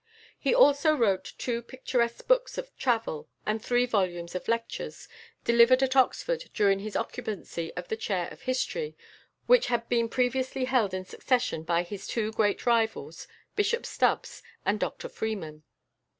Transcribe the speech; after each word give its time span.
He 0.39 0.55
also 0.55 0.95
wrote 0.95 1.33
two 1.37 1.61
picturesque 1.61 2.25
books 2.25 2.57
of 2.57 2.75
travel, 2.75 3.29
and 3.45 3.63
three 3.63 3.85
volumes 3.85 4.33
of 4.33 4.47
lectures 4.47 5.07
delivered 5.43 5.83
at 5.83 5.95
Oxford 5.95 6.49
during 6.55 6.79
his 6.79 6.95
occupancy 6.95 7.71
of 7.75 7.87
the 7.87 7.95
chair 7.95 8.27
of 8.31 8.41
history, 8.41 8.97
which 9.45 9.67
had 9.67 9.87
been 9.89 10.09
previously 10.09 10.65
held 10.65 10.95
in 10.95 11.05
succession 11.05 11.61
by 11.61 11.83
his 11.83 12.07
two 12.07 12.31
great 12.31 12.65
rivals, 12.65 13.27
Bishop 13.55 13.85
Stubbs 13.85 14.41
and 14.65 14.79
Dr 14.79 15.07
Freeman. 15.07 15.61